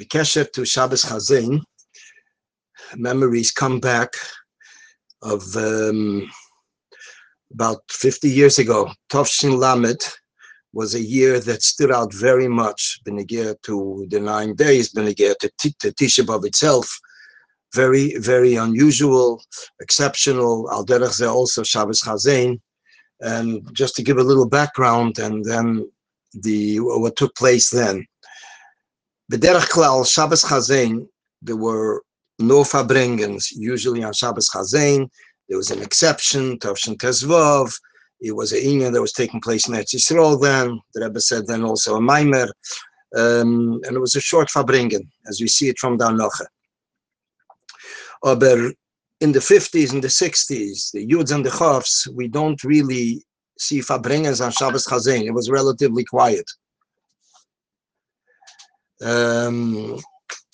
Bekesher 0.00 0.50
to 0.52 0.64
Shabbos 0.64 1.04
Chazon, 1.04 1.62
memories 2.96 3.50
come 3.50 3.80
back 3.80 4.12
of 5.22 5.56
um, 5.56 6.30
about 7.52 7.80
50 7.90 8.28
years 8.28 8.58
ago. 8.58 8.90
Tovshin 9.10 9.58
Lamed 9.58 10.02
was 10.74 10.94
a 10.94 11.00
year 11.00 11.40
that 11.40 11.62
stood 11.62 11.90
out 11.90 12.12
very 12.12 12.48
much, 12.48 13.00
Benegir 13.06 13.54
to 13.62 14.06
the 14.10 14.20
nine 14.20 14.54
days, 14.54 14.92
Benegir 14.92 15.34
to, 15.38 15.50
to 15.58 15.92
Tisha 15.92 16.24
B'Av 16.24 16.44
itself. 16.44 16.86
Very, 17.74 18.16
very 18.18 18.56
unusual, 18.56 19.42
exceptional. 19.80 20.70
Al 20.70 20.84
also 21.28 21.62
Shabbos 21.62 22.02
Chazon. 22.02 22.60
And 23.20 23.66
just 23.72 23.96
to 23.96 24.02
give 24.02 24.18
a 24.18 24.22
little 24.22 24.48
background 24.48 25.18
and 25.18 25.42
then 25.42 25.90
the 26.34 26.80
what 26.80 27.16
took 27.16 27.34
place 27.34 27.70
then. 27.70 28.06
B'derech 29.32 29.68
klal, 29.70 30.06
Shabbos 30.06 30.44
Chazon, 30.44 31.06
there 31.42 31.56
were 31.56 32.02
no 32.38 32.62
farbrengens, 32.62 33.46
usually 33.50 34.04
on 34.04 34.12
Shabbos 34.12 34.48
Chazon. 34.48 35.08
There 35.48 35.58
was 35.58 35.72
an 35.72 35.82
exception, 35.82 36.58
Tavshin 36.60 36.96
Tezvov. 36.96 37.72
It 38.20 38.36
was 38.36 38.52
a 38.52 38.62
union 38.62 38.92
that 38.92 39.00
was 39.00 39.12
taking 39.12 39.40
place 39.40 39.66
in 39.66 39.74
Eretz 39.74 39.94
Yisrael 39.94 40.40
then. 40.40 40.80
The 40.94 41.06
Rebbe 41.06 41.20
said 41.20 41.46
then 41.46 41.64
also 41.64 41.96
a 41.96 42.00
Maimer. 42.00 42.48
Um, 43.16 43.80
and 43.84 43.96
it 43.96 44.00
was 44.00 44.14
a 44.14 44.20
short 44.20 44.48
farbrengen, 44.48 45.08
as 45.28 45.40
we 45.40 45.48
see 45.48 45.68
it 45.68 45.78
from 45.78 45.96
the 45.96 46.06
Anoche. 46.06 46.46
Aber 48.24 48.72
in 49.20 49.32
the 49.32 49.40
50s 49.40 49.92
and 49.92 50.04
the 50.04 50.08
60s, 50.08 50.92
the 50.92 51.06
Yuds 51.06 51.34
and 51.34 51.44
the 51.44 51.50
Chofs, 51.50 52.06
we 52.14 52.28
don't 52.28 52.62
really 52.62 53.24
see 53.58 53.80
farbrengens 53.80 54.44
on 54.44 54.52
Shabbos 54.52 54.86
Chazon. 54.86 55.24
It 55.24 55.32
was 55.32 55.50
relatively 55.50 56.04
quiet. 56.04 56.48
Um, 59.02 59.98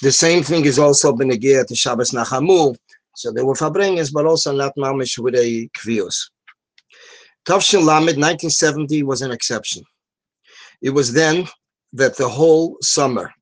the 0.00 0.12
same 0.12 0.42
thing 0.42 0.64
is 0.64 0.78
also 0.78 1.12
been 1.12 1.30
again 1.30 1.66
to 1.66 1.74
Shabbos 1.74 2.10
Nachamu. 2.10 2.76
So 3.14 3.30
there 3.30 3.44
were 3.44 3.54
farbrengens, 3.54 4.12
but 4.12 4.26
also 4.26 4.52
not 4.52 4.74
mamish 4.76 5.18
with 5.18 5.34
a 5.34 5.68
kvios. 5.76 6.30
Tavshin 7.46 7.84
Lamed 7.84 8.18
1970 8.18 9.02
was 9.02 9.22
an 9.22 9.32
exception. 9.32 9.82
It 10.80 10.90
was 10.90 11.12
then 11.12 11.48
that 11.92 12.16
the 12.16 12.28
whole 12.28 12.78
summer, 12.80 13.32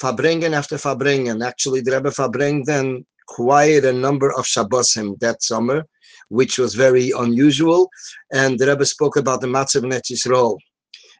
farbrengen 0.00 0.52
after 0.52 0.76
farbrengen, 0.76 1.44
actually 1.44 1.80
the 1.80 1.92
Rebbe 1.92 2.10
Fabreng 2.10 2.64
then 2.64 3.04
quite 3.26 3.84
a 3.84 3.92
number 3.92 4.32
of 4.32 4.44
Shabbosim 4.44 5.18
that 5.18 5.42
summer, 5.42 5.84
which 6.28 6.58
was 6.58 6.74
very 6.74 7.10
unusual. 7.16 7.88
And 8.32 8.58
the 8.58 8.68
Rebbe 8.68 8.86
spoke 8.86 9.16
about 9.16 9.40
the 9.40 9.46
Matzav 9.46 9.82
Netz 9.82 10.12
Yisrael. 10.12 10.58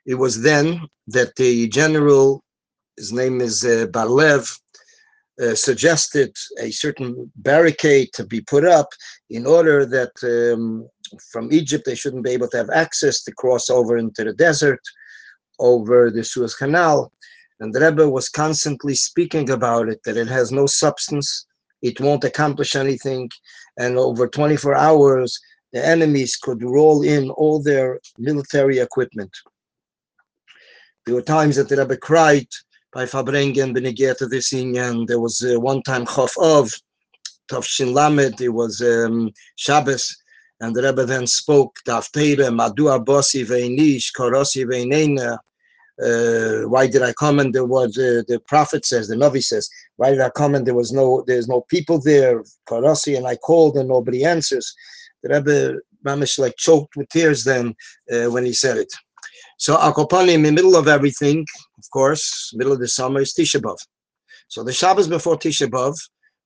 It 0.06 0.14
was 0.14 0.42
then 0.42 0.82
that 1.08 1.34
the 1.36 1.68
general, 1.68 2.43
his 2.96 3.12
name 3.12 3.40
is 3.40 3.64
uh, 3.64 3.86
Barlev, 3.90 4.58
uh, 5.42 5.54
suggested 5.54 6.32
a 6.60 6.70
certain 6.70 7.30
barricade 7.36 8.10
to 8.14 8.24
be 8.24 8.40
put 8.40 8.64
up 8.64 8.88
in 9.30 9.46
order 9.46 9.84
that 9.84 10.12
um, 10.22 10.88
from 11.32 11.52
Egypt 11.52 11.84
they 11.84 11.94
shouldn't 11.94 12.24
be 12.24 12.30
able 12.30 12.48
to 12.48 12.56
have 12.56 12.70
access 12.70 13.22
to 13.24 13.32
cross 13.32 13.68
over 13.68 13.96
into 13.96 14.24
the 14.24 14.32
desert 14.34 14.80
over 15.58 16.10
the 16.10 16.22
Suez 16.22 16.54
Canal. 16.54 17.12
And 17.60 17.72
the 17.72 17.80
Rebbe 17.80 18.08
was 18.08 18.28
constantly 18.28 18.94
speaking 18.94 19.50
about 19.50 19.88
it, 19.88 20.00
that 20.04 20.16
it 20.16 20.28
has 20.28 20.52
no 20.52 20.66
substance, 20.66 21.46
it 21.82 22.00
won't 22.00 22.24
accomplish 22.24 22.74
anything, 22.74 23.30
and 23.78 23.98
over 23.98 24.28
24 24.28 24.74
hours, 24.74 25.38
the 25.72 25.84
enemies 25.84 26.36
could 26.36 26.62
roll 26.62 27.02
in 27.02 27.30
all 27.30 27.62
their 27.62 28.00
military 28.18 28.78
equipment. 28.78 29.30
There 31.04 31.14
were 31.14 31.22
times 31.22 31.56
that 31.56 31.68
the 31.68 31.76
Rebbe 31.76 31.96
cried 31.96 32.46
by 32.94 33.04
Farbrengen 33.04 33.76
Benegir 33.76 34.16
to 34.16 34.26
this 34.26 34.52
and 34.52 35.08
There 35.08 35.18
was 35.18 35.44
uh, 35.44 35.58
one 35.58 35.82
time 35.82 36.06
Chof 36.06 36.32
of 36.40 36.72
Tavshin 37.50 37.92
Lamed, 37.92 38.40
it 38.40 38.50
was 38.50 38.80
um, 38.80 39.32
Shabbos, 39.56 40.16
and 40.60 40.74
the 40.74 40.82
Rebbe 40.82 41.04
then 41.04 41.26
spoke 41.26 41.74
Dafteire, 41.86 42.48
Madua 42.50 43.04
Bosi 43.04 43.44
Veinish, 43.44 44.12
Korosi 44.16 44.64
Veinena. 44.64 45.38
Uh, 46.02 46.68
why 46.68 46.86
did 46.86 47.02
I 47.02 47.12
come? 47.14 47.40
And 47.40 47.52
there 47.52 47.66
was 47.66 47.98
uh, 47.98 48.22
the 48.28 48.40
prophet 48.46 48.86
says, 48.86 49.08
the 49.08 49.16
Navi 49.16 49.42
says, 49.42 49.68
why 49.96 50.10
did 50.10 50.20
I 50.20 50.30
come? 50.30 50.54
And 50.54 50.64
there 50.64 50.74
was 50.74 50.92
no, 50.92 51.24
there's 51.26 51.48
no 51.48 51.62
people 51.62 52.00
there, 52.00 52.44
Korosi, 52.68 53.16
and 53.16 53.26
I 53.26 53.34
called 53.36 53.76
and 53.76 53.88
nobody 53.88 54.24
answers. 54.24 54.72
The 55.24 55.34
Rebbe 55.34 55.80
Mamish 56.06 56.38
like 56.38 56.56
choked 56.56 56.96
with 56.96 57.08
tears 57.08 57.42
then 57.42 57.74
uh, 58.12 58.30
when 58.30 58.44
he 58.44 58.52
said 58.52 58.76
it. 58.76 58.92
So 59.58 59.76
Akopanim, 59.76 60.34
in 60.34 60.42
the 60.42 60.52
middle 60.52 60.76
of 60.76 60.88
everything, 60.88 61.46
of 61.78 61.90
course, 61.92 62.52
middle 62.54 62.72
of 62.72 62.80
the 62.80 62.88
summer 62.88 63.20
is 63.20 63.32
Tisha 63.32 63.60
B'Av. 63.60 63.78
So 64.48 64.62
the 64.64 64.72
Shabbos 64.72 65.08
before 65.08 65.36
Tisha 65.36 65.68
B'Av, 65.68 65.96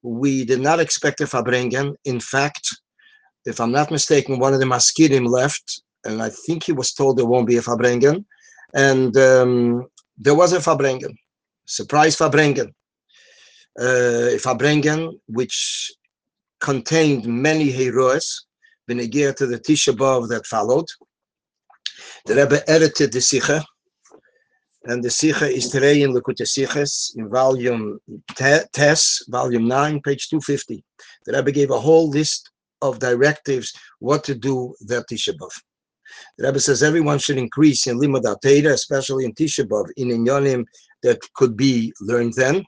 we 0.03 0.45
did 0.45 0.61
not 0.61 0.81
expect 0.81 1.21
a 1.21 1.25
Farbrengen. 1.25 1.95
In 2.05 2.21
fact, 2.21 2.69
if 3.45 3.61
I'm 3.61 3.73
not 3.73 3.91
mistaken, 3.91 4.39
one 4.39 4.55
of 4.55 4.61
the 4.61 4.67
Mazkirim 4.67 5.27
left, 5.29 5.83
and 6.05 6.23
I 6.23 6.31
think 6.31 6.65
he 6.65 6.73
was 6.73 6.93
told 6.93 7.17
there 7.17 7.27
won't 7.27 7.49
be 7.49 7.57
a 7.57 7.63
Farbrengen. 7.63 8.25
And 8.75 9.17
um, 9.17 9.87
there 10.17 10.35
was 10.35 10.53
a 10.53 10.59
Farbrengen, 10.59 11.15
surprise 11.65 12.17
Farbrengen. 12.17 12.73
Uh, 13.81 14.35
a 14.35 14.39
Farbrengen 14.39 15.19
which 15.29 15.93
contained 16.61 17.27
many 17.27 17.73
horaos, 17.73 18.45
Benegir 18.89 19.35
to 19.37 19.47
the 19.47 19.59
Tisha 19.59 19.95
B'Av 19.97 20.29
that 20.29 20.47
followed. 20.47 20.87
The 22.27 22.35
Rebbe 22.35 22.71
edited 22.71 23.13
the 23.13 23.21
Sikha, 23.21 23.65
and 24.85 25.03
the 25.03 25.11
Sikha 25.11 25.49
is 25.49 25.69
today 25.69 26.03
in 26.03 26.13
Likutei 26.13 26.47
Sichas 26.47 27.17
in 27.17 27.29
volume 27.29 27.99
Tes, 28.37 29.25
volume 29.29 29.69
9, 29.69 30.01
page 30.03 30.29
250. 30.29 30.85
The 31.27 31.33
Rebbe 31.33 31.53
gave 31.53 31.71
a 31.71 31.81
whole 31.81 32.09
list 32.09 32.51
of 32.81 32.99
directives 32.99 33.73
what 33.99 34.25
to 34.25 34.35
do 34.35 34.75
that 34.83 35.09
Tisha 35.11 35.37
B'Av. 35.37 35.51
The 36.39 36.47
Rebbe 36.47 36.61
says 36.61 36.83
everyone 36.83 37.19
should 37.19 37.39
increase 37.39 37.87
in 37.87 37.99
Limud 37.99 38.23
Ateda, 38.23 38.73
especially 38.73 39.25
in 39.25 39.35
Tisha 39.35 39.67
B'Av, 39.67 39.91
in 39.97 40.09
Inyanim 40.09 40.65
that 41.03 41.21
could 41.35 41.57
be 41.57 41.93
learned 42.01 42.35
then. 42.35 42.65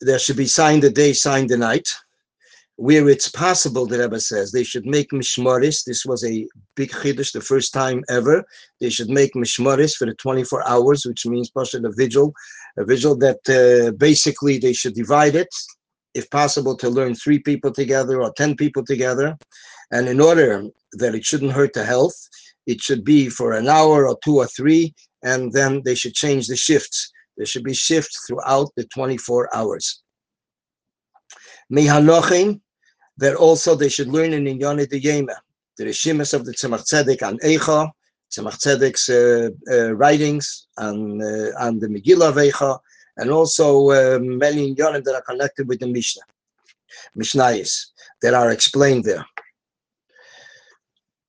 There 0.00 0.18
should 0.18 0.36
be 0.36 0.46
signed 0.46 0.82
the 0.82 0.90
day, 0.90 1.12
signed 1.12 1.50
the 1.50 1.56
night 1.56 1.88
where 2.80 3.10
it's 3.10 3.28
possible, 3.28 3.84
the 3.84 3.98
Rebbe 3.98 4.18
says, 4.18 4.52
they 4.52 4.64
should 4.64 4.86
make 4.86 5.10
mishmaris. 5.10 5.84
This 5.84 6.06
was 6.06 6.24
a 6.24 6.48
big 6.76 6.90
chiddush, 6.90 7.30
the 7.30 7.42
first 7.42 7.74
time 7.74 8.02
ever. 8.08 8.42
They 8.80 8.88
should 8.88 9.10
make 9.10 9.34
mishmaris 9.34 9.94
for 9.94 10.06
the 10.06 10.14
24 10.14 10.66
hours, 10.66 11.04
which 11.04 11.26
means 11.26 11.50
pasha 11.50 11.76
a 11.84 11.92
vigil, 11.92 12.32
a 12.78 12.84
vigil 12.86 13.16
that 13.18 13.40
uh, 13.50 13.92
basically 13.98 14.56
they 14.56 14.72
should 14.72 14.94
divide 14.94 15.34
it, 15.34 15.54
if 16.14 16.30
possible, 16.30 16.74
to 16.78 16.88
learn 16.88 17.14
three 17.14 17.38
people 17.38 17.70
together 17.70 18.22
or 18.22 18.32
10 18.32 18.56
people 18.56 18.82
together. 18.82 19.36
And 19.90 20.08
in 20.08 20.18
order 20.18 20.64
that 20.94 21.14
it 21.14 21.26
shouldn't 21.26 21.52
hurt 21.52 21.74
the 21.74 21.84
health, 21.84 22.16
it 22.66 22.80
should 22.80 23.04
be 23.04 23.28
for 23.28 23.52
an 23.52 23.68
hour 23.68 24.08
or 24.08 24.18
two 24.24 24.36
or 24.36 24.46
three, 24.46 24.94
and 25.22 25.52
then 25.52 25.82
they 25.84 25.94
should 25.94 26.14
change 26.14 26.46
the 26.46 26.56
shifts. 26.56 27.12
There 27.36 27.44
should 27.44 27.64
be 27.64 27.74
shifts 27.74 28.24
throughout 28.26 28.70
the 28.74 28.84
24 28.84 29.54
hours. 29.54 30.02
Mihanochin, 31.70 32.62
that 33.20 33.36
also 33.36 33.74
they 33.74 33.90
should 33.90 34.08
learn 34.08 34.32
in 34.32 34.44
Inyani 34.44 34.88
de 34.88 34.98
Yema, 34.98 35.36
the 35.76 35.84
Rishimas 35.84 36.32
of 36.32 36.46
the 36.46 36.52
Tzemach 36.52 36.84
Tzedek 36.88 37.20
and 37.28 37.38
Eicha, 37.42 37.90
Tzemach 38.32 38.58
Tzedek's 38.62 39.08
uh, 39.10 39.50
uh, 39.70 39.92
writings 39.92 40.66
and, 40.78 41.22
uh, 41.22 41.50
and 41.60 41.80
the 41.80 41.86
Megillah 41.86 42.30
of 42.30 42.36
Eicha, 42.36 42.78
and 43.18 43.30
also 43.30 43.90
uh, 43.90 44.18
many 44.20 44.74
Inyanim 44.74 45.04
that 45.04 45.14
are 45.14 45.22
connected 45.22 45.68
with 45.68 45.80
the 45.80 45.86
Mishnah, 45.86 46.22
Mishnayis, 47.18 47.88
that 48.22 48.32
are 48.32 48.52
explained 48.52 49.04
there. 49.04 49.24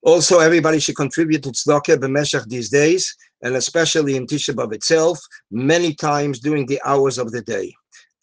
Also, 0.04 0.40
everybody 0.40 0.80
should 0.80 0.96
contribute 0.96 1.44
to 1.44 1.50
tzedakah 1.50 1.98
b'meshach 1.98 2.48
these 2.48 2.70
days, 2.70 3.16
and 3.44 3.56
especially 3.56 4.16
in 4.16 4.26
Tisha 4.26 4.54
B'Av 4.56 4.74
itself, 4.74 5.20
many 5.52 5.94
times 5.94 6.40
during 6.40 6.66
the 6.66 6.82
hours 6.86 7.18
of 7.18 7.32
the 7.32 7.42
day, 7.42 7.72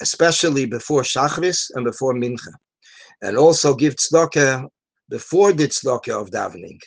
especially 0.01 0.65
before 0.65 1.03
Shachris 1.03 1.71
and 1.75 1.85
before 1.85 2.15
Mincha 2.15 2.53
and 3.23 3.37
also 3.37 3.75
give 3.75 3.97
tzedakah 3.97 4.67
before 5.09 5.53
the 5.53 5.69
tzedakah 5.69 6.21
of 6.21 6.31
davening, 6.31 6.79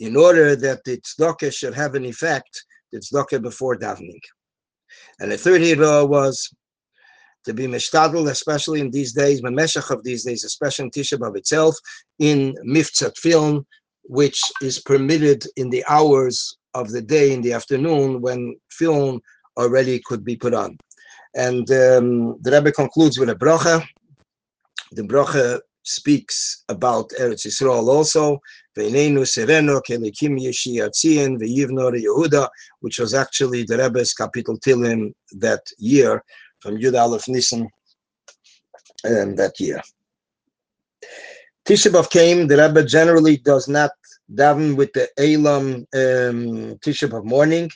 in 0.00 0.16
order 0.16 0.56
that 0.56 0.82
the 0.84 0.98
tzedakah 0.98 1.52
should 1.54 1.74
have 1.74 1.94
an 1.94 2.04
effect, 2.04 2.64
the 2.92 2.98
tzedakah 2.98 3.42
before 3.42 3.76
davening. 3.76 4.20
And 5.20 5.32
the 5.32 5.38
third 5.38 5.62
horaah 5.62 6.04
was 6.04 6.50
to 7.44 7.54
be 7.54 7.66
mishtadl, 7.66 8.30
especially 8.30 8.80
in 8.80 8.90
these 8.90 9.12
days, 9.12 9.42
memeshach 9.42 9.90
of 9.90 10.04
these 10.04 10.24
days, 10.24 10.44
especially 10.44 10.84
in 10.86 10.90
Tisha 10.90 11.18
B'Av 11.18 11.36
itself, 11.36 11.76
in 12.18 12.54
mivtza 12.66 13.12
tefillin, 13.12 13.64
which 14.04 14.40
is 14.60 14.80
permitted 14.80 15.44
in 15.56 15.70
the 15.70 15.84
hours 15.88 16.56
of 16.74 16.90
the 16.90 17.02
day 17.02 17.32
in 17.32 17.42
the 17.42 17.52
afternoon 17.52 18.20
when 18.20 18.56
tefillin 18.72 19.20
already 19.56 20.00
could 20.04 20.24
be 20.24 20.36
put 20.36 20.54
on. 20.54 20.76
And 21.34 21.70
um, 21.70 22.38
the 22.42 22.52
Rebbe 22.52 22.72
concludes 22.72 23.18
with 23.18 23.30
a 23.30 23.34
bracha, 23.34 23.84
the 24.92 25.02
bracha 25.02 25.60
speaks 25.82 26.64
about 26.68 27.10
Eretz 27.20 27.46
Yisrael 27.46 27.88
also. 27.88 28.38
Which 32.80 32.98
was 32.98 33.14
actually 33.14 33.62
the 33.64 33.78
Rebbe's 33.78 34.14
kapitel 34.14 34.58
Tehillim 34.60 35.12
that 35.32 35.60
year 35.78 36.24
from 36.60 36.78
Yud 36.78 36.98
Aleph 36.98 37.28
Nisan 37.28 37.68
um, 39.04 39.36
that 39.36 39.60
year. 39.60 39.82
Tisha 41.66 41.90
B'Av 41.92 42.10
came, 42.10 42.46
the 42.46 42.56
Rebbe 42.56 42.84
generally 42.84 43.36
does 43.36 43.68
not 43.68 43.90
daven 44.32 44.76
with 44.76 44.92
the 44.94 45.08
Elam 45.18 45.86
um, 45.94 46.76
Tisha 46.78 47.08
B'Av 47.08 47.24
morning. 47.24 47.70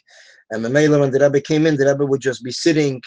And 0.51 0.65
the 0.65 0.71
Mela, 0.71 1.01
when 1.01 1.11
the 1.11 1.21
Rebbe 1.21 1.41
came 1.41 1.67
in, 1.67 1.77
the 1.77 1.87
Rebbe 1.87 2.07
would 2.07 2.21
just 2.21 2.43
be 2.43 2.53
sitting, 2.53 3.03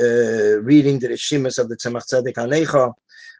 uh, 0.00 0.60
reading 0.62 0.98
the 0.98 1.08
Rishimas 1.08 1.58
of 1.58 1.68
the 1.68 1.76
Tzemach 1.76 2.04
Tzedek 2.10 2.34
Hanecha. 2.34 2.92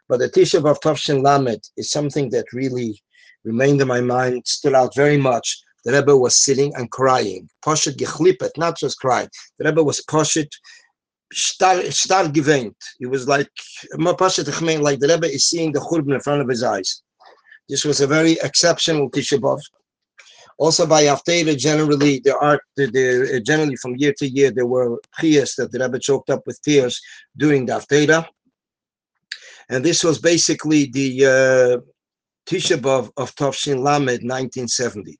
But 0.09 0.19
the 0.19 0.29
Tisha 0.29 0.61
B'Av 0.61 0.79
Tavshin 0.81 1.23
Lamed 1.23 1.61
is 1.77 1.89
something 1.89 2.29
that 2.31 2.51
really 2.53 3.01
remained 3.43 3.81
in 3.81 3.87
my 3.87 4.01
mind, 4.01 4.45
stood 4.45 4.73
out 4.73 4.95
very 4.95 5.17
much. 5.17 5.61
The 5.85 5.93
Rebbe 5.93 6.15
was 6.15 6.37
sitting 6.37 6.73
and 6.75 6.89
crying. 6.91 7.49
Poshet 7.65 7.95
gechlipet, 7.97 8.51
not 8.57 8.77
just 8.77 8.99
crying. 8.99 9.29
The 9.59 9.65
Rebbe 9.65 9.83
was 9.83 10.01
poshet, 10.01 10.49
star, 11.33 11.81
star 11.91 12.25
geweint. 12.25 12.75
He 12.99 13.05
was 13.05 13.27
like, 13.27 13.49
like 13.97 14.99
the 14.99 15.07
Rebbe 15.09 15.33
is 15.33 15.45
seeing 15.45 15.71
the 15.71 15.79
churban 15.79 16.13
in 16.13 16.21
front 16.21 16.41
of 16.41 16.49
his 16.49 16.63
eyes. 16.63 17.01
This 17.69 17.85
was 17.85 18.01
a 18.01 18.07
very 18.07 18.33
exceptional 18.43 19.09
Tisha 19.09 19.39
B'Av. 19.39 19.59
Also 20.57 20.85
by 20.85 21.03
Haftarah, 21.03 21.57
generally, 21.57 22.19
there 22.23 22.37
are 22.37 22.61
there, 22.77 23.39
generally 23.39 23.75
from 23.77 23.95
year 23.95 24.13
to 24.19 24.27
year 24.27 24.51
there 24.51 24.67
were 24.67 24.99
tears 25.19 25.55
that 25.55 25.71
the 25.71 25.79
Rebbe 25.79 25.99
choked 25.99 26.29
up 26.29 26.43
with 26.45 26.61
tears 26.61 27.01
during 27.37 27.65
the 27.65 27.73
Haftarah. 27.73 28.25
And 29.69 29.83
this 29.83 30.03
was 30.03 30.19
basically 30.19 30.85
the 30.85 31.25
uh, 31.25 31.91
Tisha 32.47 32.77
B'Av 32.77 33.11
of 33.17 33.35
Tafshin 33.35 33.79
Lamed 33.79 34.23
1970. 34.23 35.17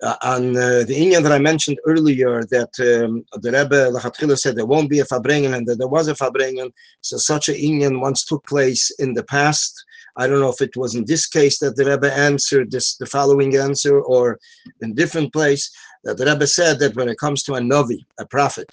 Uh, 0.00 0.14
and 0.22 0.56
uh, 0.56 0.84
the 0.84 0.94
Inyan 0.94 1.24
that 1.24 1.32
I 1.32 1.38
mentioned 1.38 1.78
earlier, 1.84 2.44
that 2.44 2.70
um, 2.78 3.24
the 3.40 3.50
Rebbe 3.50 3.90
Lachatchila 3.90 4.38
said 4.38 4.54
there 4.54 4.64
won't 4.64 4.88
be 4.88 5.00
a 5.00 5.04
Farbrengen 5.04 5.56
and 5.56 5.66
that 5.66 5.78
there 5.78 5.88
was 5.88 6.06
a 6.06 6.14
Farbrengen. 6.14 6.70
So 7.00 7.16
such 7.16 7.48
a 7.48 7.52
Inyan 7.52 8.00
once 8.00 8.24
took 8.24 8.46
place 8.46 8.92
in 9.00 9.12
the 9.12 9.24
past. 9.24 9.84
I 10.16 10.28
don't 10.28 10.40
know 10.40 10.50
if 10.50 10.60
it 10.60 10.76
was 10.76 10.94
in 10.94 11.04
this 11.04 11.26
case 11.26 11.58
that 11.58 11.76
the 11.76 11.84
Rebbe 11.84 12.12
answered 12.12 12.70
this 12.70 12.96
the 12.96 13.06
following 13.06 13.56
answer 13.56 14.00
or 14.00 14.38
in 14.82 14.94
different 14.94 15.32
place 15.32 15.68
that 16.04 16.16
the 16.16 16.26
Rebbe 16.26 16.46
said 16.46 16.78
that 16.78 16.94
when 16.94 17.08
it 17.08 17.18
comes 17.18 17.42
to 17.44 17.54
a 17.54 17.60
Novi, 17.60 18.06
a 18.20 18.26
prophet, 18.26 18.70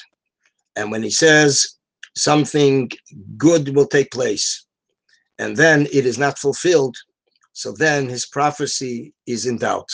and 0.76 0.92
when 0.92 1.02
he 1.02 1.10
says 1.10 1.76
something 2.16 2.90
good 3.38 3.76
will 3.76 3.88
take 3.88 4.12
place, 4.12 4.66
and 5.40 5.56
then 5.56 5.88
it 5.92 6.06
is 6.06 6.18
not 6.18 6.40
fulfilled, 6.40 6.96
so 7.54 7.72
then 7.72 8.08
his 8.10 8.26
prophecy 8.26 9.14
is 9.28 9.46
in 9.46 9.58
doubt. 9.58 9.90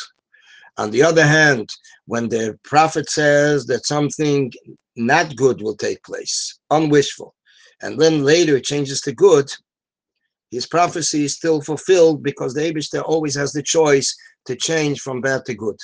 On 0.77 0.89
the 0.91 1.03
other 1.03 1.25
hand, 1.25 1.69
when 2.05 2.29
the 2.29 2.57
prophet 2.63 3.09
says 3.09 3.65
that 3.67 3.85
something 3.85 4.51
not 4.95 5.35
good 5.35 5.61
will 5.61 5.75
take 5.75 6.03
place, 6.03 6.59
unwishful, 6.69 7.35
and 7.81 7.99
then 7.99 8.23
later 8.23 8.57
it 8.57 8.63
changes 8.65 9.01
to 9.01 9.11
good, 9.11 9.51
his 10.51 10.67
prophecy 10.67 11.25
is 11.25 11.33
still 11.33 11.61
fulfilled 11.61 12.21
because 12.21 12.53
the 12.53 12.61
Abishter 12.61 13.01
always 13.03 13.35
has 13.35 13.53
the 13.53 13.63
choice 13.63 14.15
to 14.45 14.55
change 14.55 14.99
from 14.99 15.21
bad 15.21 15.45
to 15.45 15.53
good. 15.53 15.77